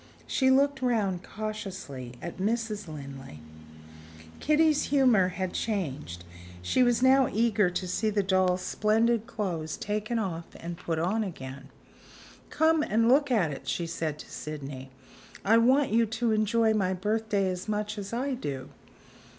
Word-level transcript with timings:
She 0.25 0.49
looked 0.49 0.81
round 0.81 1.21
cautiously 1.21 2.13
at 2.23 2.39
Mrs. 2.39 2.87
Linley. 2.87 3.39
Kitty's 4.39 4.85
humor 4.85 5.27
had 5.27 5.53
changed; 5.53 6.23
she 6.63 6.81
was 6.81 7.03
now 7.03 7.29
eager 7.31 7.69
to 7.69 7.87
see 7.87 8.09
the 8.09 8.23
doll's 8.23 8.63
splendid 8.63 9.27
clothes 9.27 9.77
taken 9.77 10.17
off 10.17 10.45
and 10.55 10.75
put 10.75 10.97
on 10.97 11.23
again. 11.23 11.69
"Come 12.49 12.81
and 12.81 13.09
look 13.09 13.29
at 13.29 13.51
it," 13.51 13.67
she 13.67 13.85
said 13.85 14.17
to 14.17 14.31
Sydney; 14.31 14.89
"I 15.45 15.59
want 15.59 15.91
you 15.91 16.07
to 16.07 16.31
enjoy 16.31 16.73
my 16.73 16.93
birthday 16.93 17.47
as 17.47 17.67
much 17.69 17.99
as 17.99 18.11
I 18.11 18.33
do." 18.33 18.69